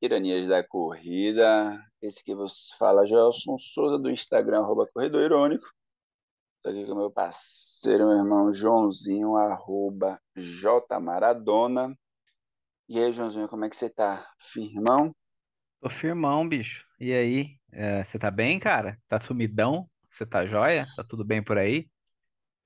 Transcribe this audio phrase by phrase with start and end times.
[0.00, 1.80] Iranias da Corrida.
[2.00, 5.66] Esse que vos fala, Gelson Souza, do Instagram, arroba Corredor Irônico.
[6.56, 11.96] Estou aqui com meu parceiro, meu irmão Joãozinho, arroba J Maradona.
[12.88, 14.26] E aí, Joãozinho, como é que você tá?
[14.38, 15.14] Firmão?
[15.80, 16.86] Tô firmão, bicho.
[16.98, 18.98] E aí, é, você tá bem, cara?
[19.08, 19.88] Tá sumidão?
[20.10, 20.84] Você tá joia?
[20.96, 21.88] Tá tudo bem por aí?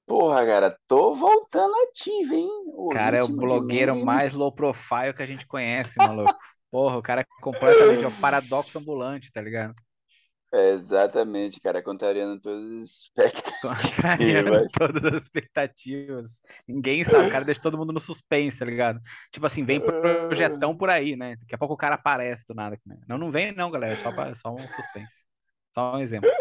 [0.06, 2.48] Porra, cara, tô voltando ativo, hein?
[2.74, 6.34] O Cara, é o blogueiro mais low profile que a gente conhece, maluco.
[6.70, 9.74] Porra, o cara é completamente é um paradoxo ambulante, tá ligado?
[10.52, 12.90] É, exatamente, cara, contrariando todas as
[13.60, 14.72] Contrariando expectativas.
[14.72, 16.40] todas as expectativas.
[16.66, 19.00] Ninguém sabe, o cara deixa todo mundo no suspense, tá ligado?
[19.32, 21.34] Tipo assim, vem projetão por aí, né?
[21.36, 22.78] Daqui a pouco o cara aparece do nada.
[22.86, 22.96] né?
[23.08, 25.22] Não, não vem não, galera, é só, pra- só um suspense.
[25.74, 26.32] Só um exemplo.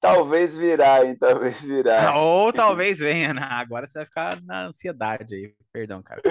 [0.00, 1.16] Talvez virar, hein?
[1.16, 2.16] Talvez virar.
[2.16, 3.42] Ou talvez venha, né?
[3.42, 5.54] Agora você vai ficar na ansiedade aí.
[5.72, 6.22] Perdão, cara.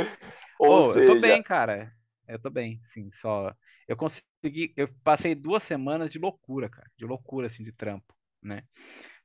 [0.65, 1.93] Ou Ô, eu tô seja, bem, cara.
[2.27, 3.53] Eu tô bem, sim, só
[3.87, 8.63] eu consegui, eu passei duas semanas de loucura, cara, de loucura assim de trampo, né?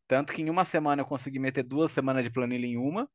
[0.08, 3.08] Tanto que em uma semana eu consegui meter duas semanas de planilha em uma,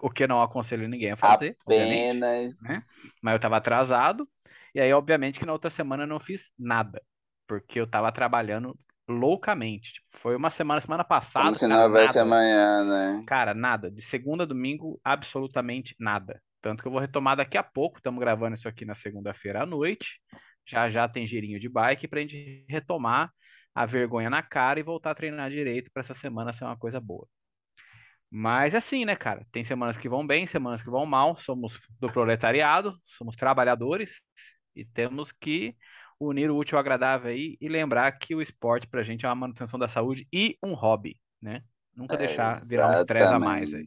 [0.00, 2.58] o que eu não aconselho ninguém a fazer, obviamente, apenas.
[2.60, 2.82] né?
[3.22, 4.28] Mas eu tava atrasado,
[4.74, 7.02] e aí obviamente que na outra semana eu não fiz nada,
[7.46, 9.94] porque eu tava trabalhando loucamente.
[9.94, 12.18] Tipo, foi uma semana, semana Como passada, se cara, não houvesse nada.
[12.18, 13.24] amanhã, né?
[13.26, 13.90] Cara, nada.
[13.90, 16.42] De segunda a domingo, absolutamente nada.
[16.64, 17.98] Tanto que eu vou retomar daqui a pouco.
[17.98, 20.18] Estamos gravando isso aqui na segunda-feira à noite.
[20.64, 23.30] Já já tem girinho de bike pra gente retomar
[23.74, 26.98] a vergonha na cara e voltar a treinar direito para essa semana ser uma coisa
[26.98, 27.28] boa.
[28.30, 29.46] Mas é assim, né, cara?
[29.52, 31.36] Tem semanas que vão bem, semanas que vão mal.
[31.36, 34.22] Somos do proletariado, somos trabalhadores
[34.74, 35.76] e temos que
[36.18, 39.34] unir o útil ao agradável aí e lembrar que o esporte pra gente é uma
[39.34, 41.62] manutenção da saúde e um hobby, né?
[41.94, 43.84] Nunca deixar virar um estresse a mais aí.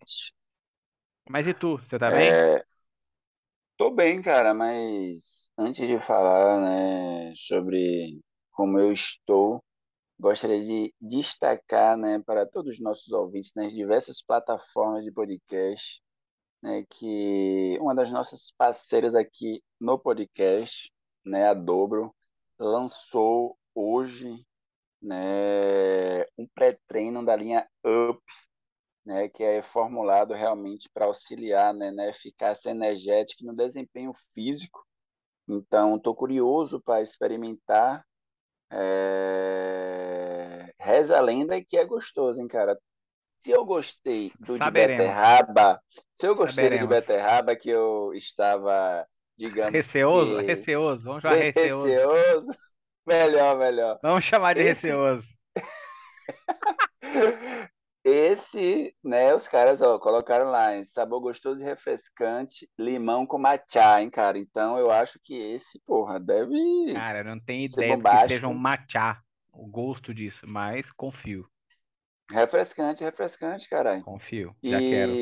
[1.29, 2.29] Mas e tu, você tá bem?
[2.29, 2.63] É,
[3.77, 9.63] tô bem, cara, mas antes de falar, né, sobre como eu estou,
[10.19, 16.01] gostaria de destacar, né, para todos os nossos ouvintes nas diversas plataformas de podcast,
[16.61, 20.91] né, que uma das nossas parceiras aqui no podcast,
[21.25, 22.15] né, a Dobro,
[22.57, 24.43] lançou hoje,
[25.01, 28.21] né, um pré-treino da linha Up,
[29.07, 34.85] né, que é formulado realmente para auxiliar, né, na eficácia energética e no desempenho físico.
[35.47, 38.03] Então, estou curioso para experimentar.
[38.69, 40.73] É...
[40.77, 42.77] Reza a lenda que é gostoso, hein, cara?
[43.39, 45.81] Se eu gostei do de Saberemos, beterraba,
[46.13, 46.89] se eu gostei do de saberemos.
[46.89, 49.07] beterraba que eu estava,
[49.37, 50.39] digamos Receoso?
[50.39, 51.85] que Receoso, vamos chamar receoso.
[51.85, 52.51] receoso,
[53.05, 53.99] melhor, melhor.
[54.03, 55.25] Vamos chamar de Esse receoso.
[58.09, 64.01] Esse, né, os caras, ó, colocaram lá, hein, sabor gostoso e refrescante, limão com matcha,
[64.01, 64.37] hein, cara?
[64.39, 66.55] Então eu acho que esse, porra, deve
[66.93, 68.53] Cara, não tenho ser ideia do que seja um bombástico.
[68.53, 69.21] matcha,
[69.53, 71.49] o gosto disso, mas confio,
[72.31, 74.05] Refrescante, refrescante, caralho.
[74.05, 75.21] confio, já quero.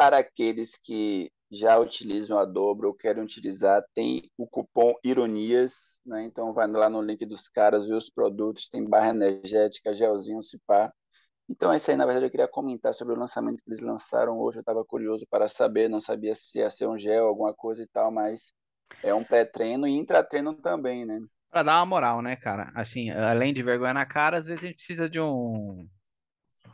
[0.00, 6.24] Para aqueles que já utilizam a Dobro ou querem utilizar, tem o cupom Ironias, né?
[6.24, 10.90] Então vai lá no link dos caras, vê os produtos, tem barra energética, gelzinho, cipá.
[11.50, 14.38] Então é isso aí, na verdade eu queria comentar sobre o lançamento que eles lançaram
[14.38, 17.82] hoje, eu estava curioso para saber, não sabia se ia ser um gel, alguma coisa
[17.82, 18.54] e tal, mas
[19.02, 21.20] é um pré-treino e intratreino também, né?
[21.50, 22.72] Pra dar uma moral, né, cara?
[22.74, 25.86] Assim, além de vergonha na cara, às vezes a gente precisa de um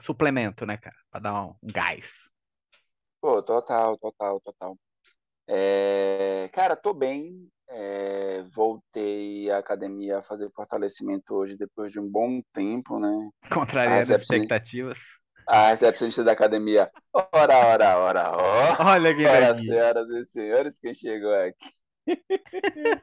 [0.00, 0.96] suplemento, né, cara?
[1.10, 2.30] Pra dar um gás.
[3.26, 4.78] Pô, total, total, total.
[5.48, 7.48] É, cara, tô bem.
[7.68, 13.10] é, voltei à academia a fazer fortalecimento hoje depois de um bom tempo, né?
[13.52, 14.98] Contrariando as expectativas.
[15.44, 16.88] a recepcionista da academia.
[17.12, 18.76] Ora, ora, ora, ora.
[18.92, 19.64] Olha quem Ora, aqui.
[19.64, 21.68] senhoras e senhores, quem chegou aqui?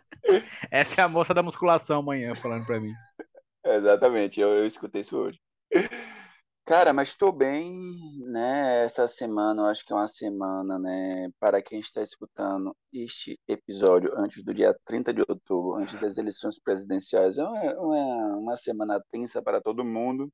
[0.72, 2.94] Essa é a moça da musculação amanhã falando pra mim.
[3.66, 5.38] Exatamente, eu, eu escutei isso hoje.
[6.66, 7.74] Cara, mas estou bem,
[8.26, 8.86] né?
[8.86, 11.30] Essa semana, eu acho que é uma semana, né?
[11.38, 16.58] Para quem está escutando este episódio antes do dia 30 de outubro, antes das eleições
[16.58, 20.32] presidenciais, é uma, uma, uma semana tensa para todo mundo.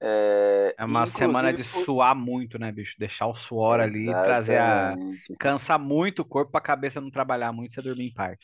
[0.00, 2.96] É, É uma semana de suar muito, né, bicho?
[2.98, 4.94] Deixar o suor ali, trazer a.
[4.94, 5.36] Exatamente.
[5.38, 8.38] Cansa muito o corpo pra cabeça não trabalhar muito e você dormir em paz.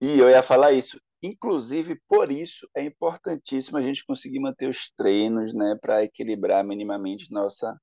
[0.00, 1.00] E eu ia falar isso.
[1.26, 7.32] Inclusive, por isso é importantíssimo a gente conseguir manter os treinos, né, para equilibrar minimamente
[7.32, 7.74] nossa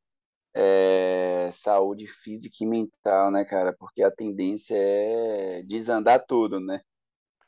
[0.54, 3.76] é, saúde física e mental, né, cara?
[3.80, 6.82] Porque a tendência é desandar tudo, né?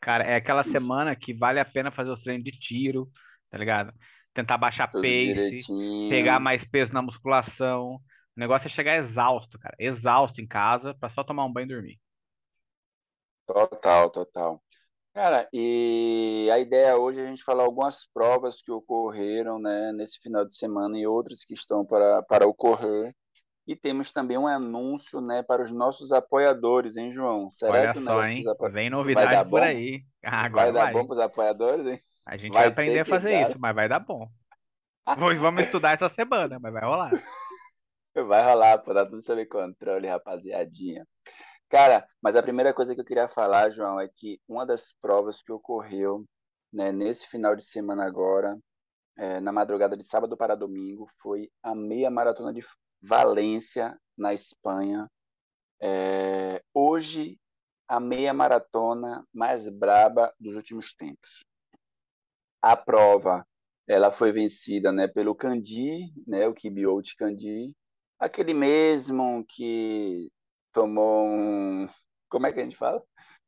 [0.01, 3.07] Cara, é aquela semana que vale a pena fazer os treinos de tiro,
[3.51, 3.93] tá ligado?
[4.33, 6.09] Tentar baixar Tudo pace, direitinho.
[6.09, 8.01] pegar mais peso na musculação.
[8.35, 9.75] O negócio é chegar exausto, cara.
[9.77, 11.99] Exausto em casa, pra só tomar um banho e dormir.
[13.45, 14.62] Total, total.
[15.13, 20.17] Cara, e a ideia hoje é a gente falar algumas provas que ocorreram, né, nesse
[20.19, 23.15] final de semana e outras que estão para, para ocorrer.
[23.67, 27.49] E temos também um anúncio, né, para os nossos apoiadores, hein, João?
[27.49, 28.43] Será Olha que só, hein?
[28.47, 28.69] apo...
[28.71, 29.63] Vem vai dar novidade por bom?
[29.63, 30.03] aí.
[30.23, 30.93] Ah, Vai agora dar vai.
[30.93, 31.99] bom para os apoiadores, hein?
[32.25, 33.41] A gente vai Vai aprender a fazer dar.
[33.41, 34.27] isso, mas vai dar bom.
[35.15, 37.11] Vamos vamos estudar essa semana, mas vai rolar.
[38.15, 41.07] Vai rolar, pô, tá tudo sob controle, rapaziadinha.
[41.73, 45.41] Cara, mas a primeira coisa que eu queria falar, João, é que uma das provas
[45.41, 46.23] que ocorreu,
[46.71, 48.59] né, nesse final de semana agora,
[49.17, 52.61] é, na madrugada de sábado para domingo, foi a meia maratona de
[53.01, 55.09] Valência, na Espanha.
[55.81, 57.39] É, hoje,
[57.87, 61.43] a meia maratona mais braba dos últimos tempos.
[62.61, 63.43] A prova,
[63.87, 67.73] ela foi vencida, né, pelo Candi, né, o Kibiote Candi,
[68.19, 70.29] aquele mesmo que
[70.73, 71.87] tomou um,
[72.27, 73.01] como é que a gente fala?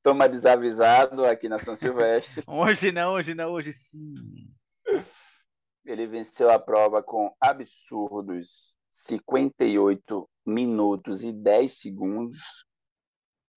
[0.03, 2.43] Toma desavisado aqui na São Silvestre.
[2.47, 4.13] Hoje não, hoje não, hoje sim.
[5.83, 12.65] Ele venceu a prova com absurdos 58 minutos e 10 segundos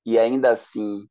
[0.05, 1.07] e ainda assim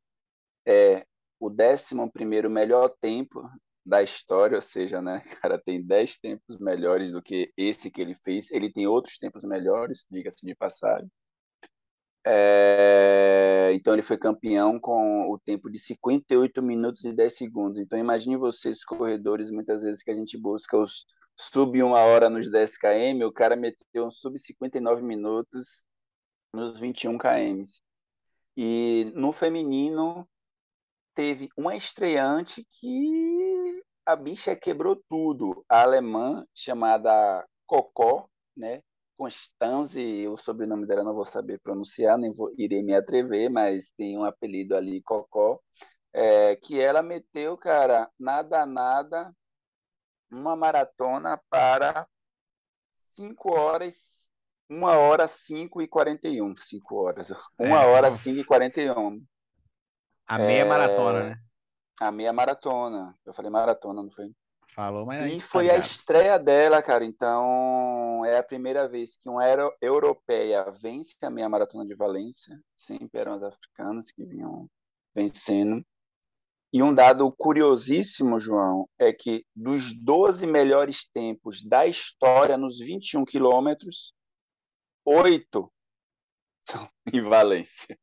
[0.66, 1.04] é
[1.38, 3.48] o 11º melhor tempo
[3.86, 8.14] da história, ou seja, né, cara, tem 10 tempos melhores do que esse que ele
[8.14, 8.50] fez.
[8.50, 11.08] Ele tem outros tempos melhores, diga-se de passagem.
[12.30, 17.78] É, então ele foi campeão com o tempo de 58 minutos e 10 segundos.
[17.78, 22.50] Então imagine vocês, corredores, muitas vezes que a gente busca os sub uma hora nos
[22.50, 25.82] 10 km, o cara meteu um sub 59 minutos
[26.52, 27.62] nos 21 km.
[28.54, 30.28] E no feminino
[31.14, 35.64] teve uma estreante que a bicha quebrou tudo.
[35.66, 38.82] A alemã chamada Cocó, né?
[39.18, 44.16] Constanze, o sobrenome dela não vou saber pronunciar, nem vou, irei me atrever, mas tem
[44.16, 45.60] um apelido ali, Cocó,
[46.12, 49.34] é, que ela meteu, cara, nada, nada,
[50.30, 52.06] uma maratona para
[53.16, 54.30] 5 horas,
[54.70, 59.20] 1 hora 5 e 41, 5 horas, 1 É, hora uf, 5 e 41,
[60.28, 61.36] a meia maratona, né?
[62.00, 64.32] a meia maratona, eu falei maratona, não foi?
[64.78, 67.04] Falou, mas E tá foi a estreia dela, cara.
[67.04, 72.56] Então, é a primeira vez que uma euro- europeia vence a meia maratona de Valência.
[72.76, 74.70] Sempre eram as africanas que vinham
[75.12, 75.84] vencendo.
[76.72, 83.24] E um dado curiosíssimo, João, é que dos 12 melhores tempos da história nos 21
[83.24, 84.14] quilômetros,
[85.04, 85.72] oito
[86.64, 87.98] são em Valência.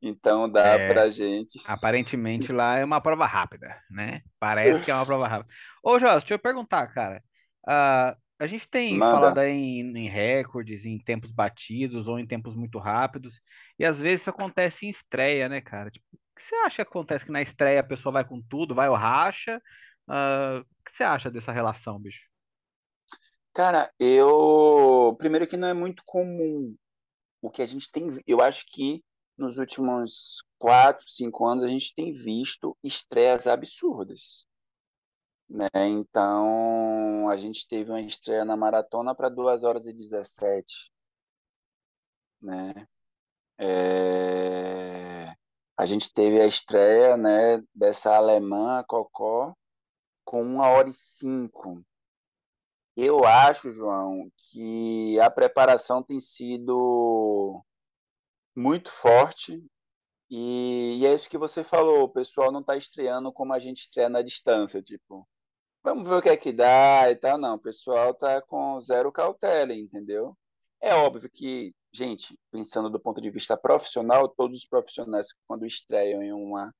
[0.00, 1.58] Então, dá É, pra gente.
[1.64, 4.22] aparentemente lá é uma prova rápida, né?
[4.38, 5.54] Parece que é uma prova rápida.
[5.82, 7.22] Ô, Joss, deixa eu perguntar, cara.
[7.66, 9.40] Ah, a gente tem falado Manda.
[9.40, 13.40] aí em, em recordes, em tempos batidos ou em tempos muito rápidos,
[13.78, 15.90] e às vezes isso acontece em estreia, né, cara?
[15.90, 18.74] Tipo, o que você acha que acontece que na estreia a pessoa vai com tudo,
[18.74, 19.60] vai ou racha?
[20.08, 22.22] Ah, o que você acha dessa relação, bicho?
[23.52, 25.14] Cara, eu.
[25.18, 26.76] Primeiro que não é muito comum
[27.42, 29.04] o que a gente tem, eu acho que
[29.36, 34.46] nos últimos quatro, cinco anos a gente tem visto estreias absurdas,
[35.48, 35.68] né?
[35.74, 40.90] Então a gente teve uma estreia na maratona para 2 horas e 17,
[42.40, 42.86] né?
[43.58, 45.34] É,
[45.76, 49.54] A gente teve a estreia, né, dessa alemã, a Cocó,
[50.24, 51.84] com 1 hora e 5.
[52.96, 57.62] Eu acho, João, que a preparação tem sido
[58.56, 59.62] muito forte
[60.30, 63.82] E, e é isso que você falou, o pessoal não está estreando como a gente
[63.82, 65.28] estreia na distância, tipo,
[65.82, 67.38] vamos ver o que é que dá e tal.
[67.38, 70.36] Não, o pessoal tá com zero cautela, entendeu?
[70.80, 76.22] É óbvio que, gente, pensando do ponto de vista profissional, todos os profissionais, quando estreiam
[76.22, 76.74] em uma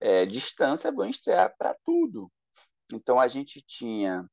[0.00, 2.30] é, distância, vão estrear para tudo.
[2.92, 4.28] Então a gente tinha,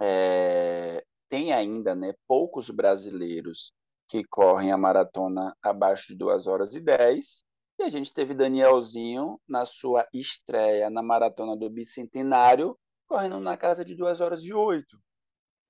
[0.00, 3.72] é, tem ainda, né, poucos brasileiros
[4.14, 7.44] que correm a maratona abaixo de 2 horas e 10.
[7.80, 12.78] E a gente teve Danielzinho na sua estreia na maratona do Bicentenário,
[13.08, 14.96] correndo na casa de 2 horas e 8.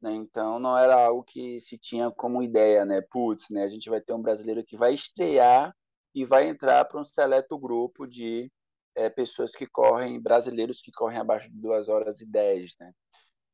[0.02, 0.12] Né?
[0.12, 3.00] Então não era algo que se tinha como ideia, né?
[3.10, 3.64] Putz, né?
[3.64, 5.74] A gente vai ter um brasileiro que vai estrear
[6.14, 8.52] e vai entrar para um seleto grupo de
[8.94, 12.92] é, pessoas que correm, brasileiros que correm abaixo de 2 horas e 10, né?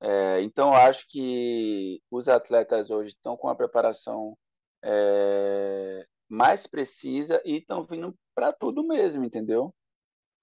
[0.01, 4.37] É, então acho que os atletas hoje estão com a preparação
[4.83, 9.75] é, mais precisa e estão vindo para tudo mesmo, entendeu?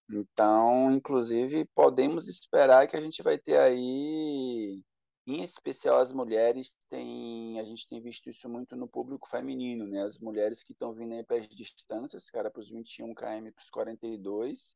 [0.09, 4.81] Então, inclusive, podemos esperar que a gente vai ter aí
[5.27, 10.01] em especial as mulheres têm, a gente tem visto isso muito no público feminino, né?
[10.03, 13.61] As mulheres que estão vindo aí para as distâncias, cara, para os 21 km, para
[13.61, 14.73] os 42,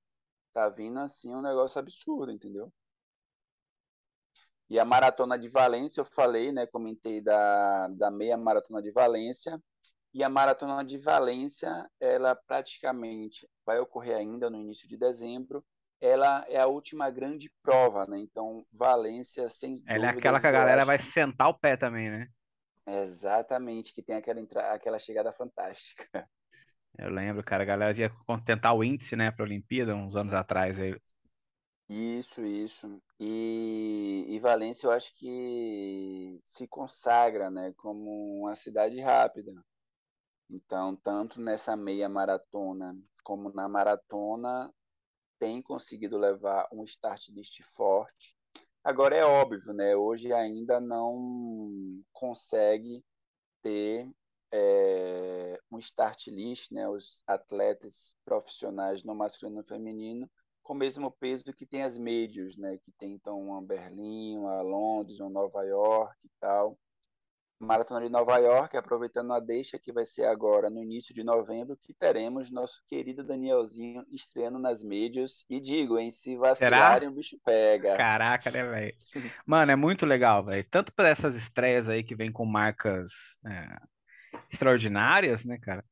[0.54, 2.72] tá vindo assim um negócio absurdo, entendeu?
[4.72, 6.66] E a maratona de Valência, eu falei, né?
[6.66, 9.62] Comentei da, da meia maratona de Valência.
[10.14, 15.64] E a maratona de Valência, ela praticamente vai ocorrer ainda no início de dezembro
[16.02, 18.18] ela é a última grande prova, né?
[18.18, 22.28] Então, Valência, sem Ela é aquela que a galera vai sentar o pé também, né?
[22.88, 24.74] Exatamente, que tem aquela, entra...
[24.74, 26.28] aquela chegada fantástica.
[26.98, 28.12] Eu lembro, cara, a galera ia
[28.44, 30.78] tentar o índice, né, para a Olimpíada uns anos atrás.
[30.80, 31.00] Aí.
[31.94, 33.02] Isso, isso.
[33.20, 39.54] E, e Valência, eu acho que se consagra, né, como uma cidade rápida.
[40.50, 44.74] Então, tanto nessa meia maratona como na maratona,
[45.38, 48.38] tem conseguido levar um start list forte.
[48.82, 49.94] Agora é óbvio, né?
[49.94, 53.04] Hoje ainda não consegue
[53.62, 54.10] ter
[54.50, 56.88] é, um start list, né?
[56.88, 60.32] Os atletas profissionais no masculino e no feminino
[60.72, 62.78] com o mesmo peso que tem as médios, né?
[62.78, 66.80] Que tem então uma Berlim, uma Londres, uma Nova York e tal.
[67.60, 71.76] Maratona de Nova York, aproveitando a deixa que vai ser agora no início de novembro,
[71.76, 75.46] que teremos nosso querido Danielzinho estreando nas mídias.
[75.50, 77.98] E digo, em se vacilarem, o bicho pega.
[77.98, 78.96] Caraca, né, velho?
[79.46, 80.66] Mano, é muito legal, velho.
[80.72, 83.12] Tanto para essas estreias aí que vem com marcas
[83.46, 83.78] é,
[84.50, 85.84] extraordinárias, né, cara?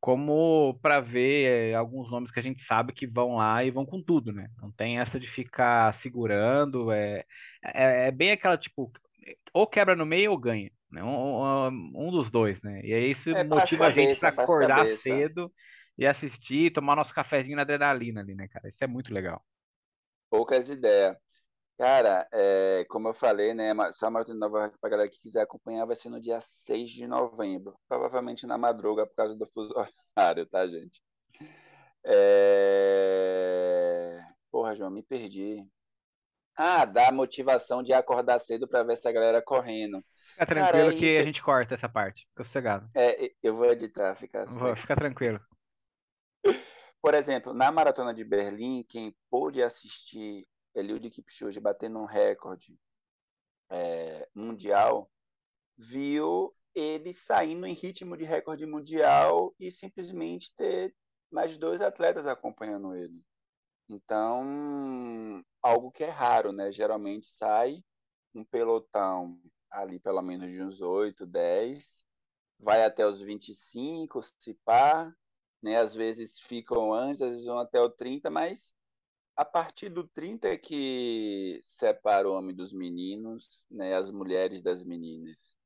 [0.00, 3.84] Como para ver é, alguns nomes que a gente sabe que vão lá e vão
[3.84, 4.48] com tudo, né?
[4.60, 6.90] Não tem essa de ficar segurando.
[6.90, 7.24] É,
[7.62, 8.90] é, é bem aquela, tipo,
[9.52, 10.70] ou quebra no meio ou ganha.
[10.90, 11.02] Né?
[11.04, 12.80] Um, um, dos dois, né?
[12.82, 14.96] E aí isso é, motiva a gente para acordar cabeça.
[14.96, 15.52] cedo
[15.96, 18.68] e assistir, tomar nosso cafezinho na adrenalina ali, né, cara?
[18.68, 19.44] Isso é muito legal.
[20.30, 21.16] Poucas ideias.
[21.80, 25.18] Cara, é, como eu falei, né, só a Maratona de Nova York, pra galera que
[25.18, 27.74] quiser acompanhar, vai ser no dia 6 de novembro.
[27.88, 29.72] Provavelmente na madruga, por causa do fuso
[30.14, 31.00] horário, tá, gente?
[32.04, 33.02] É...
[34.50, 35.66] Porra, João, me perdi.
[36.54, 40.04] Ah, dá motivação de acordar cedo para ver essa galera correndo.
[40.32, 41.20] Fica tranquilo Cara, é que isso...
[41.20, 42.26] a gente corta essa parte.
[42.28, 42.90] Fica sossegado.
[42.94, 45.40] É, eu vou editar, fica Vou, Fica tranquilo.
[47.00, 52.78] Por exemplo, na Maratona de Berlim, quem pôde assistir Eliud Kipchoge batendo um recorde
[53.70, 55.10] é, mundial,
[55.76, 60.94] viu ele saindo em ritmo de recorde mundial e simplesmente ter
[61.30, 63.22] mais dois atletas acompanhando ele.
[63.88, 66.70] Então, algo que é raro, né?
[66.70, 67.82] Geralmente sai
[68.34, 72.06] um pelotão ali pelo menos de uns 8, 10,
[72.58, 75.12] vai até os 25, se pá,
[75.62, 75.76] né?
[75.78, 78.74] Às vezes ficam antes, às vezes vão até o 30, mas
[79.36, 83.94] a partir do 30 é que separa o homem dos meninos, né?
[83.94, 85.56] As mulheres das meninas.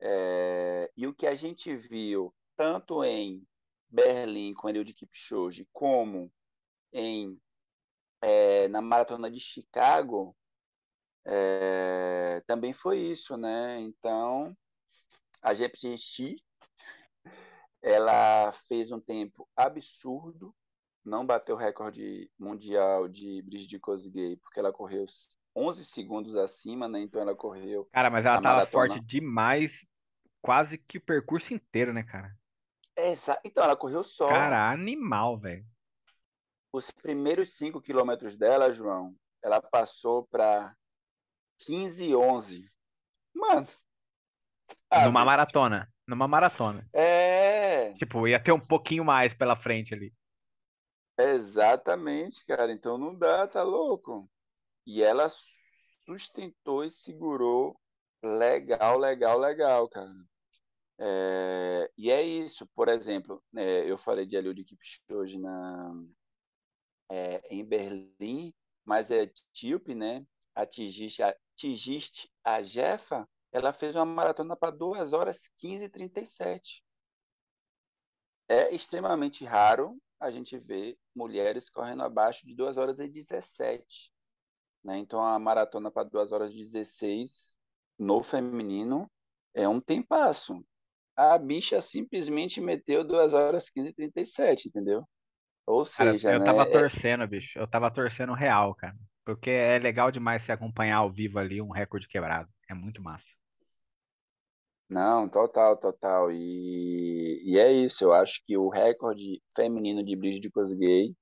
[0.00, 0.90] É...
[0.96, 3.46] E o que a gente viu, tanto em
[3.90, 6.32] Berlim com Eliud Kipchoge, como
[6.92, 7.38] em
[8.22, 10.36] é, na maratona de Chicago,
[11.24, 13.80] é, também foi isso, né?
[13.80, 14.56] Então,
[15.42, 16.36] a GPXT,
[17.82, 20.54] ela fez um tempo absurdo,
[21.04, 25.04] não bateu o recorde mundial de Brigitte Kosgei, porque ela correu
[25.54, 27.00] 11 segundos acima, né?
[27.00, 27.88] Então ela correu.
[27.92, 28.70] Cara, mas ela tava maratona.
[28.70, 29.86] forte demais,
[30.40, 32.34] quase que o percurso inteiro, né, cara?
[32.96, 34.28] É, então ela correu só.
[34.28, 35.66] Cara, animal, velho.
[36.72, 40.74] Os primeiros 5 quilômetros dela, João, ela passou para
[41.60, 42.70] 15 e 11.
[43.34, 43.66] Mano.
[44.92, 45.06] Sabe?
[45.06, 45.92] Numa maratona.
[46.06, 46.86] Numa maratona.
[46.92, 47.92] É.
[47.94, 50.12] Tipo, ia ter um pouquinho mais pela frente ali.
[51.30, 52.72] Exatamente, cara.
[52.72, 54.28] Então não dá, tá louco?
[54.86, 55.28] E ela
[56.04, 57.78] sustentou e segurou
[58.22, 60.12] legal, legal, legal, cara.
[60.98, 65.92] É, e é isso, por exemplo, é, eu falei de Eliud Kipchoge na,
[67.10, 70.26] é, em Berlim, mas é etíope, né?
[70.54, 76.84] Atingiste, atingiste a Jefa, ela fez uma maratona para 2 horas 15 e 37.
[78.48, 84.12] É extremamente raro a gente ver mulheres correndo abaixo de 2 horas e 17.
[84.84, 84.98] Né?
[84.98, 87.58] Então, a maratona para 2 horas e 16
[87.98, 89.10] no feminino
[89.54, 90.64] é um tempasso.
[91.16, 95.04] A bicha simplesmente meteu 2 horas 15 e 37, entendeu?
[95.66, 96.44] Ou seja, cara, eu né?
[96.44, 97.58] tava é torcendo, bicho.
[97.58, 98.96] Eu tava torcendo real, cara.
[99.24, 102.48] Porque é legal demais se acompanhar ao vivo ali um recorde quebrado.
[102.68, 103.30] É muito massa.
[104.92, 106.30] Não, total, total.
[106.30, 108.04] E, e é isso.
[108.04, 111.14] Eu acho que o recorde feminino de Bridget Kosgei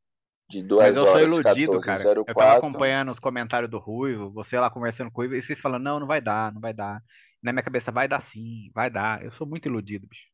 [0.50, 2.02] de Mas 2 eu sou horas iludido, cara.
[2.02, 2.58] Eu tava 14h04.
[2.58, 6.00] acompanhando os comentários do Ruivo, você lá conversando com o Ruivo, e vocês falando, não,
[6.00, 7.00] não vai dar, não vai dar.
[7.40, 9.24] Na minha cabeça, vai dar sim, vai dar.
[9.24, 10.26] Eu sou muito iludido, bicho.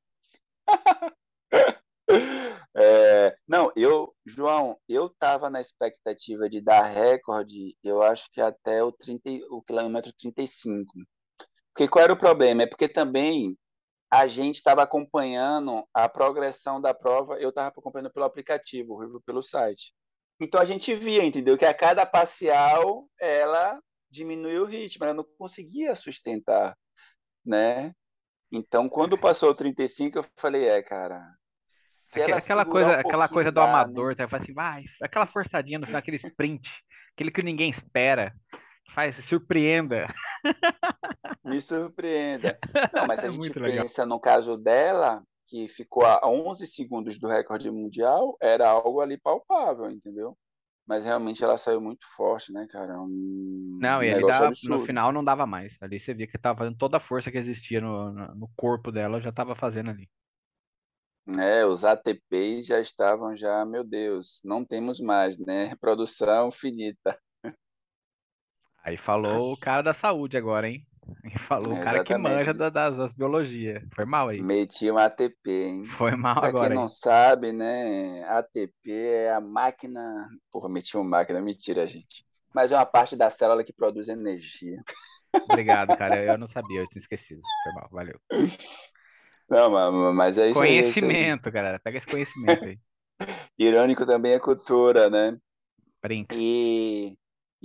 [2.79, 8.85] É, não, eu, João, eu tava na expectativa de dar recorde, eu acho que até
[8.85, 10.93] o 30, e- o quilômetro 35.
[11.77, 12.63] Porque qual era o problema?
[12.63, 13.55] É porque também
[14.11, 19.93] a gente estava acompanhando a progressão da prova, eu estava acompanhando pelo aplicativo, pelo site.
[20.41, 21.59] Então a gente via, entendeu?
[21.59, 23.79] Que a cada parcial ela
[24.11, 26.75] diminuía o ritmo, ela não conseguia sustentar,
[27.45, 27.93] né?
[28.51, 31.31] Então quando passou o 35, eu falei, é, cara,
[32.33, 33.67] Aquela coisa, um aquela coisa do né?
[33.67, 34.27] amador, tá?
[34.27, 36.71] Fala assim, vai, aquela forçadinha no final, aquele sprint,
[37.13, 38.33] aquele que ninguém espera.
[38.95, 40.07] Faz, se surpreenda.
[41.45, 42.59] Me surpreenda.
[42.93, 43.87] Não, mas se É a gente muito legal.
[43.87, 49.19] pensa no caso dela, que ficou a 11 segundos do recorde mundial, era algo ali
[49.19, 50.37] palpável, entendeu?
[50.87, 53.01] Mas realmente ela saiu muito forte, né, cara?
[53.01, 54.23] Um Não, e ali
[54.63, 55.77] no final não dava mais.
[55.83, 59.21] Ali você via que tava fazendo toda a força que existia no, no corpo dela,
[59.21, 60.09] já tava fazendo ali.
[61.39, 65.75] É, os ATPs já estavam já, meu Deus, não temos mais, né?
[65.77, 67.19] Produção finita.
[68.87, 70.87] Aí falou o cara da saúde agora, hein?
[71.25, 73.83] E falou o cara que manja da- das, das biologia.
[73.95, 74.49] Foi mal aí.
[74.49, 75.97] Meti um ATP, hein?
[75.97, 76.85] Foi mal Pra quem agora aí.
[76.85, 78.23] não sabe, né?
[78.25, 80.29] ATP é a máquina.
[80.51, 82.25] Porra, meti uma máquina, mentira, gente.
[82.55, 84.83] Mas é uma parte da célula que produz energia.
[85.45, 86.25] Obrigado, cara.
[86.25, 87.43] Eu não sabia, eu tinha esquecido.
[87.63, 88.21] Foi mal, valeu.
[89.49, 91.19] Não, ma- mas é isso aí, é isso aí.
[91.19, 91.79] Conhecimento, galera.
[91.79, 92.81] Pega esse conhecimento aí.
[93.59, 95.39] Irônico também é cultura, né?
[96.03, 96.39] Brinca.
[96.39, 97.17] E,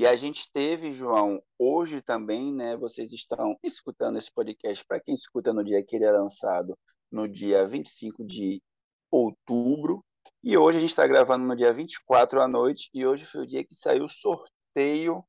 [0.01, 2.75] e a gente teve, João, hoje também, né?
[2.75, 6.75] Vocês estão escutando esse podcast, para quem escuta no dia que ele é lançado,
[7.11, 8.63] no dia 25 de
[9.11, 10.03] outubro.
[10.43, 13.45] E hoje a gente está gravando no dia 24 à noite, e hoje foi o
[13.45, 15.23] dia que saiu o sorteio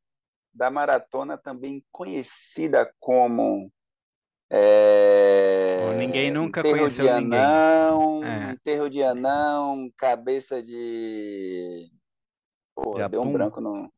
[0.54, 3.70] da maratona, também conhecida como
[4.50, 7.38] é, ninguém nunca enterro conheceu de ninguém.
[7.38, 8.52] anão, É.
[8.52, 11.90] enterro de anão, cabeça de.
[12.96, 13.92] De deu um branco no.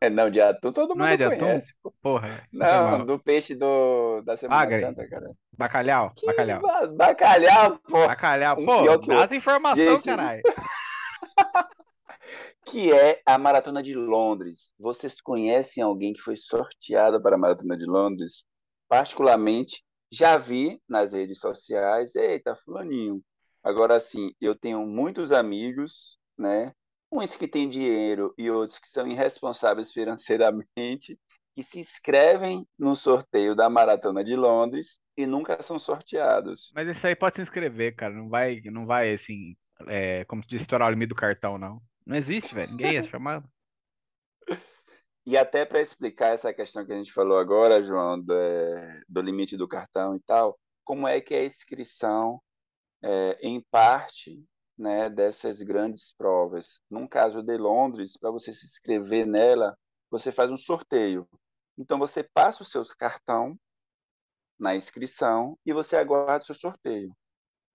[0.00, 1.38] É, não, de atum todo Não mundo é de atum?
[1.38, 1.74] conhece.
[1.82, 1.92] pô.
[2.00, 4.80] Porra, foi Não, do peixe do, da Semana Bagre.
[4.80, 5.30] Santa, cara.
[5.56, 6.60] Bacalhau, Que bacalhau.
[6.62, 8.06] ba- bacalhau, pô.
[8.06, 8.56] Bacalhau.
[8.60, 10.42] Um Pô, o dá as informações, Gente, caralho.
[12.64, 14.72] que é a Maratona de Londres.
[14.78, 18.44] Vocês conhecem alguém que foi sorteado para a Maratona de Londres?
[18.88, 19.82] Particularmente,
[20.12, 23.20] já vi nas redes sociais, eita, fulaninho.
[23.64, 26.72] Agora sim, eu tenho muitos amigos, né?
[27.10, 31.18] Uns que têm dinheiro e outros que são irresponsáveis financeiramente,
[31.54, 36.70] que se inscrevem no sorteio da Maratona de Londres e nunca são sorteados.
[36.74, 38.14] Mas isso aí pode se inscrever, cara.
[38.14, 41.80] Não vai, não vai assim, é, como se diz, estourar o limite do cartão, não.
[42.06, 42.70] Não existe, velho.
[42.70, 43.48] Ninguém é chamado.
[45.26, 49.20] E até para explicar essa questão que a gente falou agora, João, do, é, do
[49.20, 52.40] limite do cartão e tal, como é que é a inscrição,
[53.02, 54.42] é, em parte,
[54.78, 56.80] né, dessas grandes provas?
[56.90, 59.76] Num caso de Londres, para você se inscrever nela,
[60.10, 61.28] você faz um sorteio.
[61.76, 63.58] Então você passa o seu cartão
[64.58, 67.14] na inscrição e você aguarda o seu sorteio.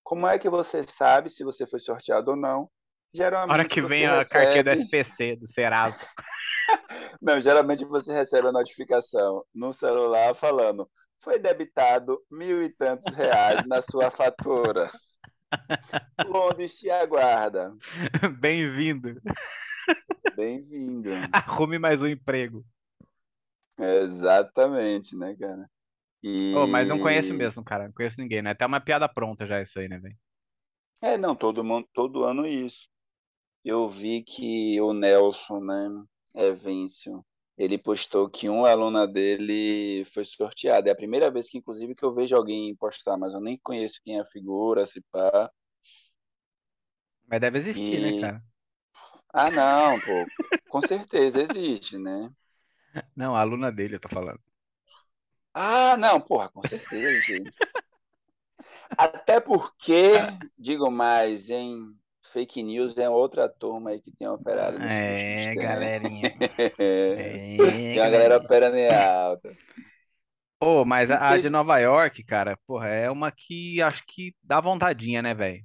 [0.03, 2.69] Como é que você sabe se você foi sorteado ou não?
[3.15, 4.71] Na hora Geralmente que vem a cartinha do.
[4.71, 5.97] SPC, do Serasa.
[7.21, 10.89] Não, geralmente você recebe a notificação no celular falando:
[11.23, 14.89] foi debitado mil e tantos reais na sua fatura.
[16.25, 17.75] Londres te aguarda.
[18.39, 19.21] Bem-vindo.
[20.35, 21.09] Bem-vindo.
[21.31, 22.65] Arrume mais um emprego.
[23.77, 25.69] Exatamente, né, cara?
[26.55, 27.85] Ô, mas não conheço E mesmo, cara.
[27.85, 28.51] Não conheço ninguém, né?
[28.51, 30.17] Até uma piada pronta já isso aí, né, velho?
[31.01, 32.87] é, não, todo mundo, todo ano isso.
[33.63, 35.89] Eu vi que o Nelson, né,
[36.35, 37.25] Evêncio,
[37.57, 40.87] ele postou que um aluna dele foi sorteado.
[40.89, 43.99] É a primeira vez que, inclusive, que eu vejo alguém postar, mas eu nem conheço
[44.03, 45.51] quem é a figura, se pá.
[47.27, 48.41] Mas deve existir, né, E cara?
[49.33, 50.31] ah, não, pô,
[50.67, 52.29] com certeza existe, né?
[53.15, 54.39] Não, a aluna dele, eu tô falando.
[55.53, 57.63] Ah, não, porra, com certeza existe.
[58.97, 60.11] Até porque,
[60.57, 66.33] digo mais, em fake news é outra turma aí que tem operado É, galerinha.
[67.91, 69.55] Tem É, uma galera operando alta.
[70.59, 71.49] Pô, mas a, a de.
[71.49, 75.63] Nova York, cara, porra, é uma que acho que dá vontadinha, né, velho?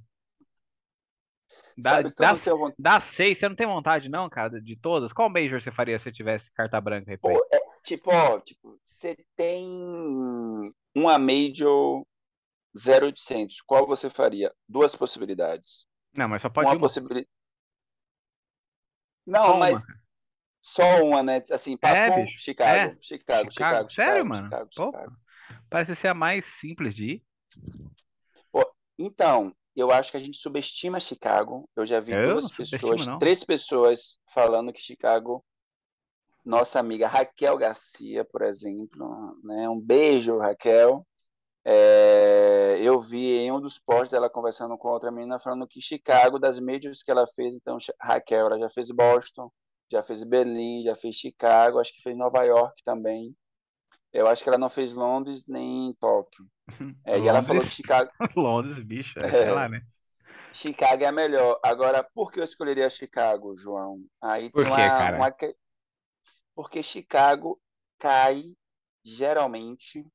[1.77, 2.77] Dá, dá, vontade.
[2.77, 5.13] dá seis, você não tem vontade, não, cara, de todas?
[5.13, 7.17] Qual Major você faria se tivesse carta branca aí?
[7.17, 9.65] Pô, é, tipo, ó, tipo, você tem
[10.95, 12.05] uma Major
[12.75, 14.53] 0800, qual você faria?
[14.67, 15.85] Duas possibilidades.
[16.15, 16.79] Não, mas só pode Uma uma.
[16.79, 17.27] possibilidade.
[19.25, 19.85] Não, Só mas uma.
[20.61, 21.43] só uma, né?
[21.51, 22.39] Assim, É, papum, bicho.
[22.39, 22.97] Chicago, É.
[23.01, 23.51] Chicago, Chicago.
[23.51, 24.43] Chicago, Sério, Chicago, mano?
[24.45, 25.17] Chicago, Chicago.
[25.69, 27.23] parece ser a mais simples de ir.
[28.51, 28.65] Pô,
[28.97, 31.69] então, eu acho que a gente subestima Chicago.
[31.75, 33.19] Eu já vi Eu duas pessoas, não.
[33.19, 35.45] três pessoas falando que Chicago,
[36.43, 39.69] nossa amiga Raquel Garcia, por exemplo, né?
[39.69, 41.05] Um beijo, Raquel.
[41.71, 46.39] É, eu vi em um dos posts ela conversando com outra menina falando que Chicago,
[46.39, 49.51] das majors que ela fez, então Raquel, ela já fez Boston,
[49.91, 53.35] já fez Berlim, já fez Chicago, acho que fez Nova York também.
[54.13, 56.45] Eu acho que ela não fez Londres nem Tóquio.
[57.05, 59.85] É, e ela falou que Londres, Chicago, Londres, bicho, é, é, lá, né?
[60.53, 61.59] Chicago é a melhor.
[61.63, 64.03] Agora, por que eu escolheria Chicago, João?
[64.21, 65.27] Aí Por tem quê, uma, cara?
[65.27, 65.55] uma que-
[66.55, 67.59] porque Chicago
[67.97, 68.55] cai
[69.03, 70.05] geralmente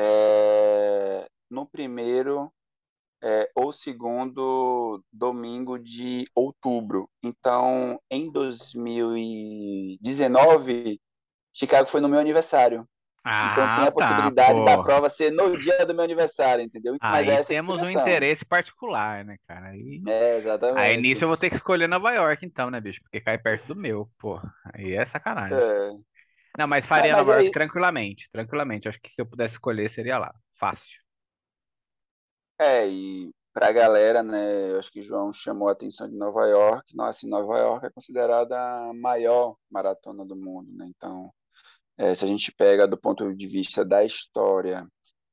[0.00, 2.50] é, no primeiro
[3.22, 7.08] é, ou segundo domingo de outubro.
[7.22, 10.98] Então, em 2019,
[11.54, 12.88] Chicago foi no meu aniversário.
[13.42, 14.78] Então tem Ah, a tá, possibilidade da pô.
[14.78, 16.96] prova ser no dia do meu aniversário, entendeu?
[17.08, 19.68] Mas Aí a temos um interesse particular, né, cara?
[19.68, 20.34] Aí, É,
[20.74, 20.96] aí exatamente.
[20.96, 23.00] nisso eu vou ter que escolher Nova York, então, né, bicho?
[23.02, 24.40] Porque cai perto do meu, pô.
[24.74, 25.58] Aí é sacanagem.
[25.58, 25.90] É.
[26.58, 28.88] Não, mas Não, faria mas Nova York aí, tranquilamente, tranquilamente.
[28.88, 30.34] Acho que se eu pudesse escolher, seria lá.
[30.58, 31.00] Fácil.
[32.58, 36.46] é, e pra galera, né, eu acho que o João chamou a atenção de Nova
[36.46, 36.94] York.
[36.96, 40.86] Nossa, assim, Nova York é considerada a maior maratona do mundo, né?
[40.96, 41.32] Então,
[41.98, 44.86] é, se a gente pega do ponto de vista da história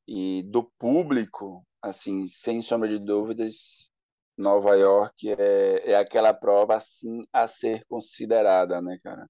[0.07, 3.91] e do público, assim, sem sombra de dúvidas,
[4.37, 9.27] Nova York é, é aquela prova, assim, a ser considerada, né, cara?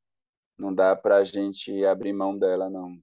[0.58, 2.98] Não dá pra gente abrir mão dela, não.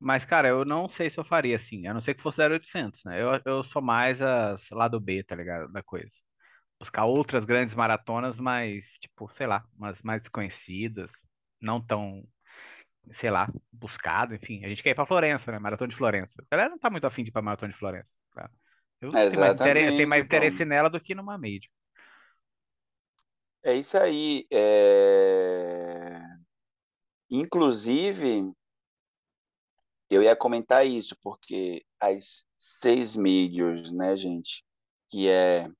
[0.00, 3.04] Mas, cara, eu não sei se eu faria assim, a não ser que fosse 0800,
[3.04, 3.20] né?
[3.20, 5.72] Eu, eu sou mais as lado B, tá ligado?
[5.72, 6.10] Da coisa.
[6.78, 11.10] Buscar outras grandes maratonas, mas, tipo, sei lá, umas mais desconhecidas,
[11.60, 12.22] não tão,
[13.10, 14.64] sei lá, buscado, enfim.
[14.64, 15.58] A gente quer ir pra Florença, né?
[15.58, 16.34] Maratona de Florença.
[16.50, 18.50] A galera não tá muito afim de ir pra Maratona de Florença, cara.
[19.00, 21.70] Eu tenho mais interesse, tenho mais interesse nela do que numa major.
[23.62, 24.46] É isso aí.
[24.50, 26.07] É...
[27.30, 28.50] Inclusive,
[30.10, 34.64] eu ia comentar isso, porque as seis majors, né, gente,
[35.10, 35.70] que é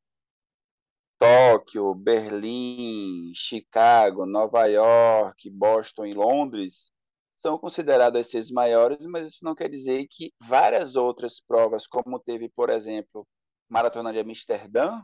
[1.19, 6.93] Tóquio, Berlim, Chicago, Nova York, Boston e Londres,
[7.37, 12.19] são consideradas as seis maiores, mas isso não quer dizer que várias outras provas, como
[12.19, 13.27] teve, por exemplo,
[13.69, 15.03] Maratona de Amsterdã,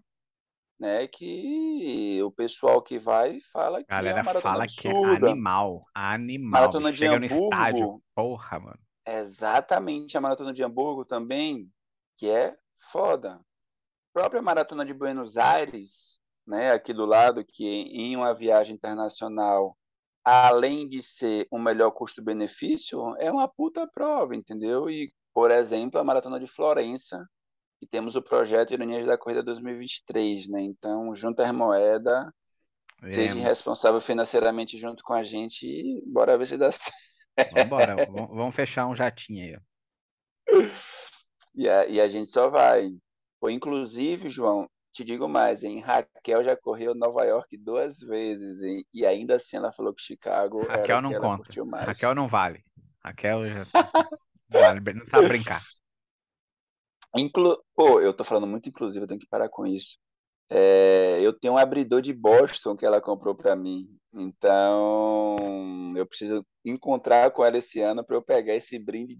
[0.84, 4.90] né, que o pessoal que vai fala que é Galera uma maratona fala que é
[4.90, 5.30] absurda.
[5.30, 8.78] animal, animal, Maratona de Chega no estádio, Hamburgo, porra, mano.
[9.06, 11.70] exatamente a maratona de Hamburgo também,
[12.18, 12.54] que é
[12.92, 13.36] foda.
[13.36, 13.40] A
[14.12, 19.78] própria maratona de Buenos Aires, né, aqui do lado, que em uma viagem internacional,
[20.22, 24.90] além de ser um melhor custo-benefício, é uma puta prova, entendeu?
[24.90, 27.26] E, por exemplo, a maratona de Florença,
[27.84, 30.62] que temos o projeto Ironias da Corrida 2023, né?
[30.62, 32.26] Então, junta as moedas,
[33.06, 33.44] seja Veremos.
[33.44, 36.94] responsável financeiramente junto com a gente e bora ver se dá certo.
[37.52, 39.60] Vambora, vamos fechar um jatinho aí, ó.
[41.54, 42.90] E a, e a gente só vai.
[43.40, 45.80] Pô, inclusive, João, te digo mais, hein?
[45.80, 48.84] Raquel já correu Nova York duas vezes, hein?
[48.94, 51.36] E ainda assim ela falou que Chicago Raquel não que ela conta.
[51.36, 51.86] curtiu mais.
[51.86, 52.64] Raquel não vale.
[53.04, 53.66] Raquel já
[54.48, 55.60] não vale, não sabe brincar.
[57.16, 57.62] Inclu...
[57.74, 59.98] Pô, eu tô falando muito inclusive, eu tenho que parar com isso.
[60.50, 63.96] É, eu tenho um abridor de Boston que ela comprou para mim.
[64.14, 69.18] Então, eu preciso encontrar com ela esse ano para eu pegar esse brinde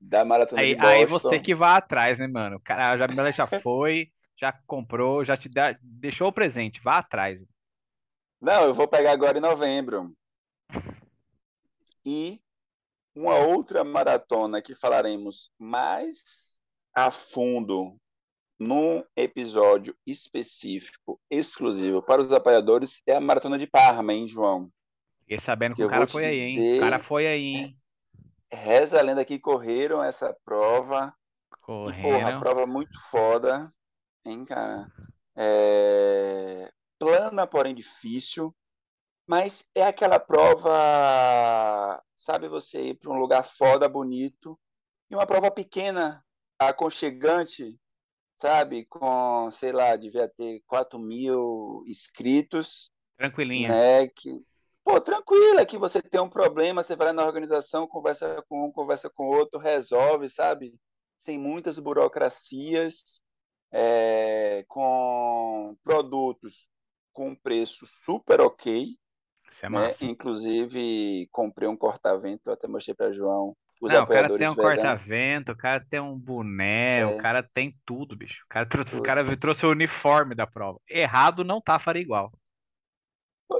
[0.00, 1.42] da Maratona de Aí, aí você Boston.
[1.44, 2.56] que vai atrás, né, mano?
[2.56, 6.80] O cara, a Jamila já foi, já comprou, já te dá- deixou o presente.
[6.82, 7.40] Vá atrás.
[8.40, 10.14] Não, eu vou pegar agora em novembro.
[12.04, 12.40] E
[13.14, 16.55] uma outra maratona que falaremos mais
[16.96, 17.94] a fundo
[18.58, 24.72] num episódio específico, exclusivo para os apoiadores, é a Maratona de Parma, hein, João?
[25.20, 26.76] Fiquei sabendo que Eu o cara foi aí, hein?
[26.78, 27.80] O cara foi aí, hein?
[28.50, 31.14] Reza a lenda que correram essa prova.
[31.68, 33.70] E, porra, prova muito foda,
[34.24, 34.90] hein, cara?
[35.36, 38.56] É, Plana, porém difícil.
[39.28, 44.58] Mas é aquela prova, sabe, você ir para um lugar foda, bonito,
[45.10, 46.24] e uma prova pequena,
[46.58, 47.78] aconchegante,
[48.40, 48.84] sabe?
[48.86, 53.68] Com, sei lá, devia ter 4 mil inscritos, Tranquilinha.
[53.68, 54.08] né?
[54.08, 54.44] Que,
[54.84, 59.10] pô, tranquila, que você tem um problema, você vai na organização, conversa com um, conversa
[59.10, 60.74] com outro, resolve, sabe?
[61.18, 63.22] Sem muitas burocracias,
[63.72, 66.68] é, com produtos
[67.16, 68.94] com preço super ok.
[69.50, 69.78] Isso é né?
[69.86, 70.04] massa.
[70.04, 73.56] Inclusive, comprei um corta-vento, até mostrei para João.
[73.80, 77.16] Os Não, o cara apoiadores tem um corta-vento, o cara tem um boné, o É,
[77.16, 78.42] cara tem tudo, bicho.
[78.44, 80.80] O cara, trou- o cara trouxe o uniforme da prova.
[80.88, 82.32] Errado não tá, faria igual.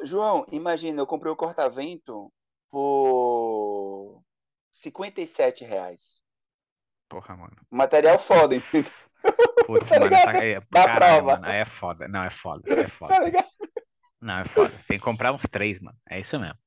[0.04, 2.32] João, imagina, eu comprei o corta-vento
[2.70, 4.22] por
[4.70, 6.22] 57 reais.
[7.08, 7.66] Porra, mano.
[7.70, 8.90] Material foda, entendeu?
[9.66, 10.14] Putz, Tá mano, ligado?
[10.14, 11.24] essa, é, caralho, prova.
[11.24, 12.08] mano, é foda.
[12.08, 13.20] Não, é foda, é Tá foda.
[13.20, 13.48] ligado?
[14.20, 14.82] Não, é foda.
[14.86, 15.98] Tem que comprar uns três, mano.
[16.08, 16.58] É isso mesmo.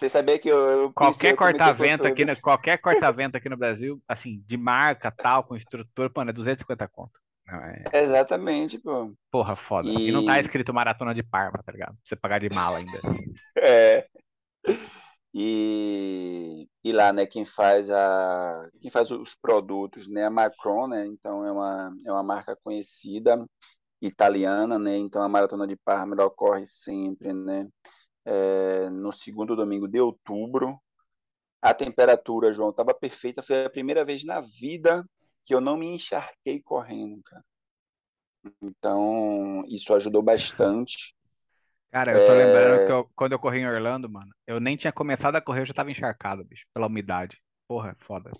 [0.00, 4.42] Você sabia que eu, eu Qualquer corta-vento aqui, no, qualquer corta-vento aqui no Brasil, assim,
[4.46, 7.20] de marca, tal, com estrutura, mano, é 250 conto.
[7.92, 9.12] É, Exatamente, pô.
[9.30, 9.90] porra, foda.
[9.90, 11.90] E não tá escrito Maratona de Parma, tá ligado?
[11.90, 12.92] Pra você pagar de mala ainda.
[13.58, 14.06] é,
[15.34, 21.06] e, e lá, né, quem faz a, quem faz os produtos, né, a Macron, né,
[21.06, 23.44] então é uma, é uma marca conhecida,
[24.00, 27.68] italiana, né, então a Maratona de Parma ocorre sempre, né,
[28.24, 30.80] é, no segundo domingo de outubro.
[31.62, 35.04] A temperatura, João, estava perfeita, foi a primeira vez na vida
[35.44, 37.44] que eu não me encharquei correndo, cara.
[38.62, 41.14] Então, isso ajudou bastante.
[41.92, 44.76] Cara, eu tô lembrando que É, eu- quando eu corri em Orlando, mano, eu nem
[44.76, 47.40] tinha começado a correr, eu já tava encharcado, bicho, pela umidade.
[47.68, 48.30] Porra, foda.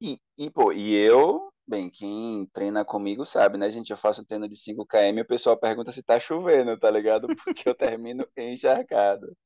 [0.00, 3.90] E, e, pô, e eu, bem, quem treina comigo sabe, né, gente?
[3.90, 6.90] Eu faço um treino de 5 km e o pessoal pergunta se tá chovendo, tá
[6.90, 7.26] ligado?
[7.44, 9.36] Porque eu termino encharcado.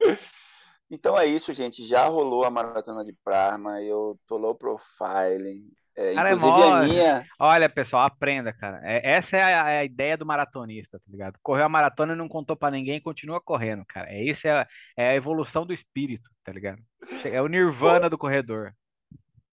[0.88, 1.84] Então é isso, gente.
[1.84, 5.64] Já rolou a maratona de Parma, eu tô low profile.
[5.96, 6.82] É, Cara, é inclusive a mó.
[6.84, 8.80] minha, Olha, pessoal, aprenda, cara.
[8.84, 11.38] É- essa é a, é a ideia do maratonista, tá ligado?
[11.42, 14.10] Correu a maratona e não contou pra ninguém, continua correndo, cara.
[14.12, 16.80] É isso, é, a- é a evolução do espírito, tá ligado?
[17.24, 18.72] É o nirvana do corredor.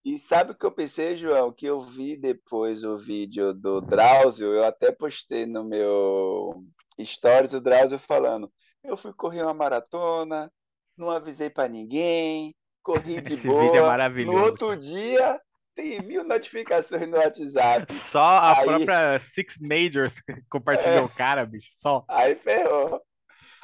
[0.03, 1.51] E sabe o que eu pensei, João?
[1.51, 6.63] Que eu vi depois o vídeo do Drauzio, eu até postei no meu
[7.01, 8.51] stories o Drauzio falando:
[8.83, 10.51] eu fui correr uma maratona,
[10.97, 13.81] não avisei pra ninguém, corri de Esse vídeo é boa.
[13.81, 15.39] No maravilhoso, outro dia,
[15.73, 17.87] tem mil notificações no WhatsApp.
[17.95, 20.13] Só a Aí, própria Six Majors
[20.49, 21.69] compartilhou é, o cara, bicho.
[21.79, 22.03] Só.
[22.09, 23.01] aí ferrou.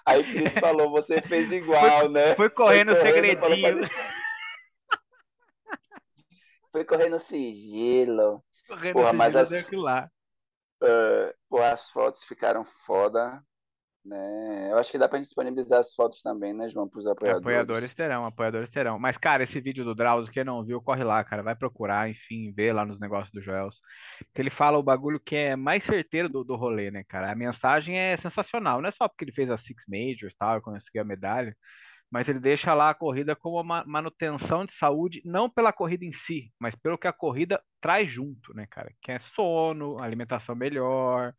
[0.05, 2.33] Aí Cris falou: você fez Foi, igual, né?
[2.33, 3.89] foi Foi correndo correndo, falou pra segredinho.
[6.71, 8.43] Foi correndo sigilo.
[8.67, 10.09] Correndo Porra, mas sigilo as, deu aquilo lá.
[10.83, 13.41] eh, pô, as fotos ficaram foda,
[14.05, 14.71] né?
[14.71, 17.95] Eu acho que dá pra gente disponibilizar as fotos também, né, João, pros Apoiadores apoiadores.
[17.95, 18.97] terão, apoiadores terão.
[18.97, 21.43] Mas, cara, esse vídeo do Drauzio, quem não viu, corre lá, cara.
[21.43, 23.75] Vai procurar, enfim, vê lá nos negócios do Joels.
[24.33, 27.31] Que ele fala o bagulho que é mais certeiro do, do rolê, né, cara?
[27.31, 28.81] A mensagem é sensacional.
[28.81, 31.55] Não é só porque ele fez a Six Majors, tal, e conseguiu a medalha,
[32.11, 36.11] mas ele deixa lá a corrida como uma manutenção de saúde, não pela corrida em
[36.11, 38.91] si, mas pelo que a corrida traz junto, né, cara?
[39.01, 41.33] Que é sono, alimentação melhor,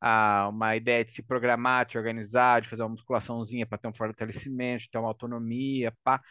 [0.00, 3.92] ah, uma ideia de se programar, de organizar, de fazer uma musculaçãozinha para ter um
[3.92, 6.22] fortalecimento, ter uma autonomia, pá.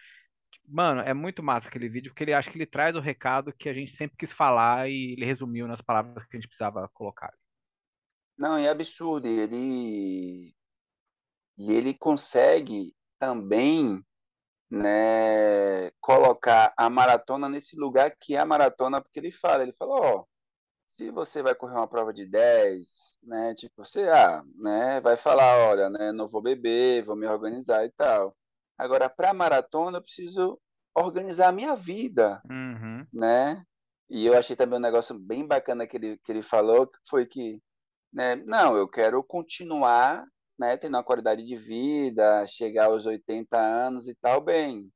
[0.67, 3.69] Mano, é muito massa aquele vídeo, porque ele acha que ele traz o recado que
[3.69, 7.33] a gente sempre quis falar e ele resumiu nas palavras que a gente precisava colocar.
[8.37, 9.27] Não, é absurdo.
[9.27, 10.53] Ele,
[11.57, 14.03] e ele consegue também,
[14.69, 19.95] né, colocar a maratona nesse lugar que é a maratona, porque ele fala, ele fala,
[19.95, 20.25] ó,
[20.87, 25.69] se você vai correr uma prova de 10, né, tipo, você, ah, né, vai falar,
[25.69, 28.35] olha, né, não vou beber, vou me organizar e tal.
[28.77, 30.59] Agora, para maratona, eu preciso
[30.93, 33.07] organizar a minha vida, Uhum.
[33.13, 33.63] né?
[34.09, 37.25] E eu achei também um negócio bem bacana que ele, que ele falou, que foi
[37.25, 37.61] que,
[38.11, 40.25] né, não, eu quero continuar,
[40.59, 44.91] né, tendo uma qualidade de vida, chegar aos 80 anos e tal, bem.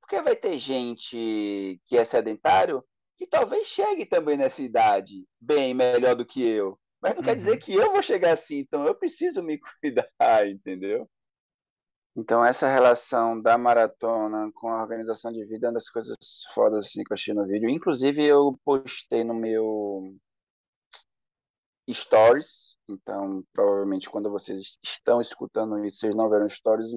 [0.00, 2.84] Porque vai ter gente que é sedentário
[3.16, 6.78] que talvez chegue também nessa idade bem melhor do que eu.
[7.00, 7.58] Mas não quer dizer Uhum.
[7.58, 11.08] que eu vou chegar assim, então eu preciso me cuidar, entendeu?
[12.16, 16.16] Então essa relação da maratona com a organização de vida é uma das coisas
[16.54, 17.68] fodas assim, que eu achei no vídeo.
[17.70, 20.14] Inclusive eu postei no meu
[21.92, 26.90] stories, então provavelmente quando vocês estão escutando isso, vocês não verão stories.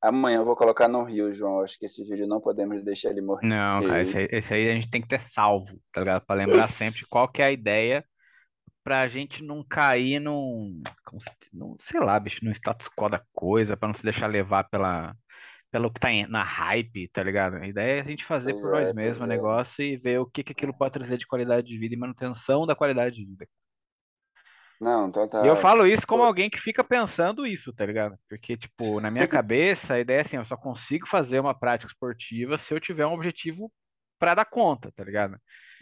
[0.00, 1.60] Amanhã eu vou colocar no Rio, João.
[1.60, 3.46] Acho que esse vídeo não podemos deixar ele morrer.
[3.46, 6.26] Não, cara, esse aí, esse aí a gente tem que ter salvo, tá ligado?
[6.26, 8.04] Pra lembrar sempre qual que é a ideia
[8.82, 10.82] pra gente não cair num,
[11.52, 15.14] num, sei lá, bicho, no status quo da coisa, pra não se deixar levar pela,
[15.70, 17.56] pelo que tá na hype, tá ligado?
[17.56, 19.34] A ideia é a gente fazer Pois por nós é, mesmos o é.
[19.34, 22.66] negócio e ver o que que aquilo pode trazer de qualidade de vida e manutenção
[22.66, 23.46] da qualidade de vida.
[24.82, 28.16] Não, E eu falo isso como alguém que fica pensando isso, tá ligado?
[28.28, 31.90] Porque, tipo, na minha cabeça, a ideia é assim, eu só consigo fazer uma prática
[31.92, 33.72] esportiva se eu tiver um objetivo
[34.18, 35.36] pra dar conta, tá ligado?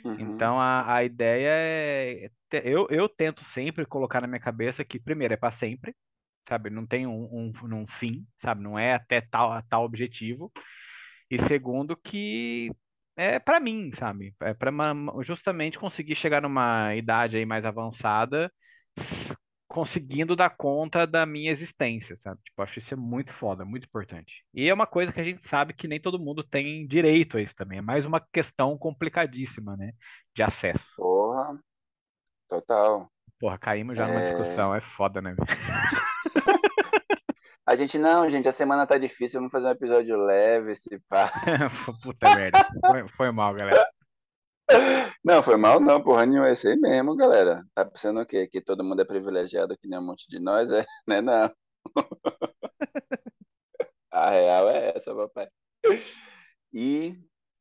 [0.05, 0.45] Uhum.
[0.45, 2.31] Então a, a ideia é.
[2.51, 5.97] te- Eu, eu tento sempre colocar na minha cabeça que, primeiro, é para sempre,
[6.49, 6.71] sabe?
[6.71, 8.63] Não tem um, um, um fim, sabe?
[8.63, 10.53] Não é até tal, tal objetivo.
[11.31, 12.71] E segundo, que
[13.17, 14.35] é para mim, sabe?
[14.41, 14.73] É para
[15.23, 18.53] justamente conseguir chegar numa idade aí mais avançada,
[19.69, 22.41] conseguindo dar conta da minha existência, sabe?
[22.43, 24.45] Tipo, acho isso é muito foda, muito importante.
[24.53, 27.41] E é uma coisa que a gente sabe que nem todo mundo tem direito a
[27.41, 27.79] isso também.
[27.79, 29.93] É mais uma questão complicadíssima, né?
[30.35, 30.85] De acesso.
[30.97, 31.57] Porra,
[32.49, 33.09] total.
[33.39, 35.37] Porra, caímos já numa É, discussão, é foda, né?
[37.65, 41.31] A gente, não, gente, a semana tá difícil, vamos fazer um episódio leve, se pá.
[42.03, 42.67] Puta merda.
[42.85, 43.87] Foi, foi mal, galera.
[45.25, 47.63] Não, foi mal não, porra nenhuma, é isso aí mesmo, galera.
[47.75, 48.47] Tá pensando o quê?
[48.49, 50.85] Que todo mundo é privilegiado que nem um monte de nós, é?
[51.07, 51.51] Né, não.
[54.13, 55.49] A real é essa, papai.
[56.73, 57.17] E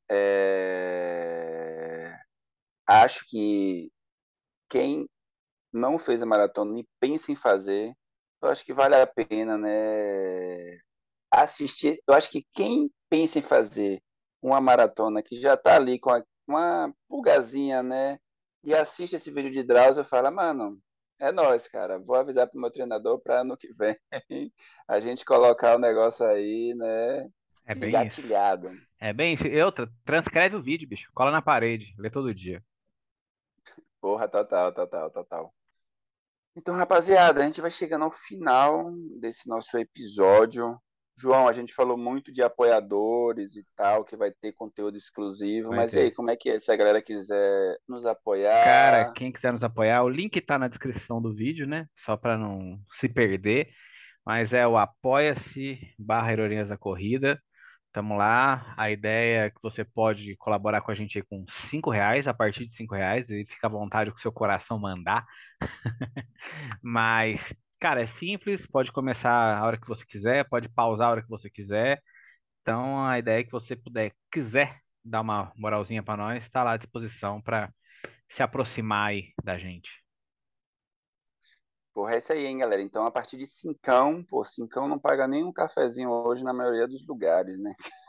[0.10, 2.17] é,
[2.88, 3.91] acho que
[4.69, 5.10] quem
[5.74, 7.93] não fez a maratona e pensa em fazer,
[8.41, 10.80] eu acho que vale a pena, né?
[11.32, 12.00] Assistir.
[12.08, 14.02] Eu acho que quem pensa em fazer
[14.41, 18.20] uma maratona que já tá ali com a- uma pulgazinha, né?
[18.64, 20.82] E assiste esse vídeo de Drauzio e fala, mano,
[21.20, 22.00] é nóis, cara.
[22.00, 23.98] Vou avisar pro meu treinador para ano que vem
[24.88, 27.30] a gente colocar o negócio aí, né?
[27.66, 28.22] É bem isso.
[29.00, 29.48] É bem isso.
[29.48, 31.12] E outra, transcreve o vídeo, bicho.
[31.14, 32.64] Cola na parede, lê todo dia.
[34.02, 35.54] Porra, total, total, total.
[36.56, 40.82] Então, rapaziada, a gente vai chegando ao final desse nosso episódio.
[41.19, 45.77] João, a gente falou muito de apoiadores e tal, que vai ter conteúdo exclusivo, Vai
[45.77, 45.99] mas e ter.
[45.99, 46.60] aí, como é que é?
[46.60, 48.05] Se a galera quiser nos
[48.62, 51.88] Cara, apoiar, quem quiser nos apoiar, o link tá na descrição do vídeo, né?
[51.95, 53.69] Só para não se perder.
[54.25, 57.41] Mas é o apoia-se barra Heroinhas da Corrida.
[57.91, 58.73] Tamo lá.
[58.77, 62.34] A ideia é que você pode colaborar com a gente aí com cinco reais, a
[62.34, 65.25] partir de cinco reais, e fica à vontade com o seu coração mandar.
[66.84, 71.22] Mas, cara, é simples, pode começar a hora que você quiser, pode pausar a hora
[71.24, 72.02] que você quiser.
[72.62, 76.74] Então, a ideia é que você puder, quiser dar uma moralzinha pra nós, está lá
[76.74, 77.74] à disposição para
[78.30, 79.92] se aproximar aí da gente.
[81.94, 82.82] porra, é isso aí, hein, galera?
[82.82, 86.88] Então, a partir de cincão, pô, cincão não paga nem um cafezinho hoje na maioria
[86.88, 87.74] dos lugares, né,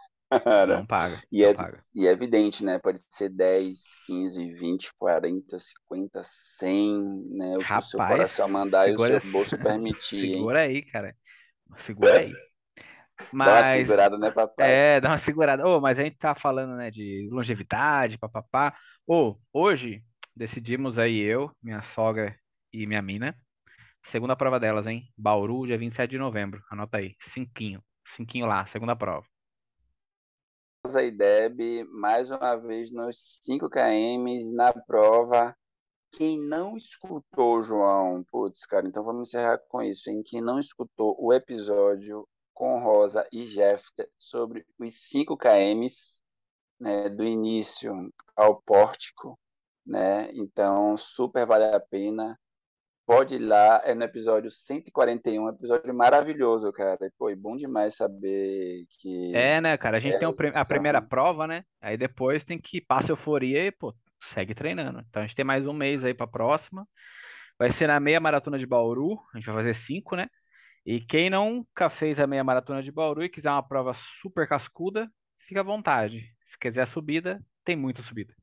[0.64, 0.86] Não cara?
[0.86, 1.84] paga, E não é, paga.
[1.94, 2.78] e é evidente, né?
[2.78, 6.94] Pode ser 10, 15, 20, 40, 50, 100,
[7.30, 7.58] né?
[7.58, 10.52] O que o seu Rapaz, coração mandar e o seu bolso permitir, hein?
[10.52, 11.16] segura aí, cara.
[11.78, 12.42] Segura aí.
[13.42, 14.82] Dá uma Mas segurada, né, papai?
[14.86, 15.66] é, dá uma segurada.
[15.66, 18.76] Ô, mas a gente tá falando, né, de longevidade, papapá.
[19.06, 20.04] Ô, hoje
[20.36, 22.36] decidimos aí eu, minha sogra
[22.72, 23.36] e minha mina,
[24.02, 25.12] segunda prova delas, hein?
[25.18, 26.62] Bauru, dia 27 de novembro.
[26.70, 27.82] Anota aí, cinquinho.
[28.06, 29.26] Cinquinho lá, segunda prova.
[30.84, 35.54] Rosa e Deb, mais uma vez nos 5 km na prova.
[36.12, 40.22] Quem não escutou, João, putz, cara, então vamos encerrar com isso, hein?
[40.24, 45.86] Quem não escutou o episódio com Rosa e Jeffter sobre os 5 km,
[46.80, 49.38] né, do início ao pórtico,
[49.86, 50.30] né?
[50.32, 52.40] Então, super vale a pena.
[53.10, 57.06] Pode ir lá, é no episódio 141, um episódio maravilhoso, cara.
[57.06, 59.96] E, pô, e bom demais saber que É, né, cara?
[59.96, 61.64] A gente tem elas pri- a primeira prova, né?
[61.80, 63.92] Aí depois tem que passar euforia e, pô,
[64.22, 65.04] segue treinando.
[65.08, 66.86] Então a gente tem mais um mês aí pra próxima.
[67.58, 69.18] Vai ser na meia maratona de Bauru.
[69.34, 70.28] A gente vai fazer cinco, né?
[70.86, 75.10] E quem nunca fez a meia maratona de Bauru e quiser uma prova super cascuda,
[75.40, 76.32] fica à vontade.
[76.44, 78.34] Se quiser subida, tem muita subida.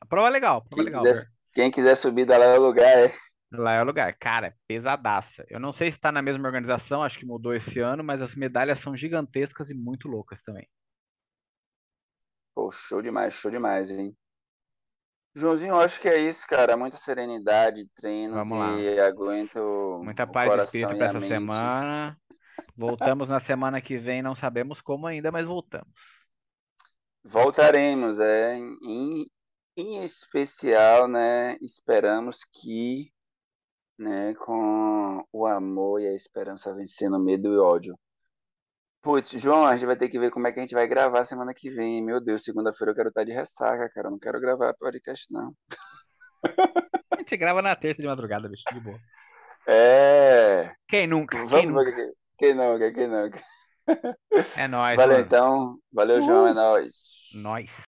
[0.00, 2.46] A prova é legal, a prova é Quem legal, quiser, quem quiser subir da lá
[2.46, 3.12] é o lugar, é.
[3.50, 4.14] Lá é o lugar.
[4.18, 5.44] Cara, é pesadaça.
[5.48, 8.34] Eu não sei se tá na mesma organização, acho que mudou esse ano, mas as
[8.34, 10.68] medalhas são gigantescas e muito loucas também.
[12.54, 14.16] Pô, show demais, show demais, hein?
[15.34, 16.76] Joãozinho, eu acho que é isso, cara.
[16.76, 18.78] Muita serenidade, treinos Vamos lá.
[18.78, 21.28] e aguento Muita paz de espírito para essa mente.
[21.28, 22.18] semana.
[22.76, 25.92] Voltamos na semana que vem, não sabemos como ainda, mas voltamos.
[27.24, 28.56] Voltaremos, é.
[28.56, 29.26] Em,
[29.76, 31.56] em especial, né?
[31.60, 33.12] Esperamos que,
[33.98, 37.98] né, com o amor e a esperança vencendo o medo e ódio.
[39.02, 41.24] Putz, João, a gente vai ter que ver como é que a gente vai gravar
[41.24, 42.02] semana que vem.
[42.04, 44.08] Meu Deus, segunda-feira eu quero estar de ressaca, cara.
[44.08, 45.52] Eu não quero gravar podcast, não.
[47.12, 48.98] A gente grava na terça de madrugada, bicho, de boa.
[49.66, 50.72] É.
[50.88, 51.36] Quem nunca?
[51.38, 51.84] Quem Vamos nunca?
[51.84, 53.30] ver quem, quem não, quem não.
[54.56, 55.26] É nóis, Valeu mano.
[55.26, 55.78] então.
[55.92, 56.46] Valeu, João.
[56.46, 56.54] É Uhul.
[56.54, 56.94] nóis.
[57.42, 57.86] Nóis.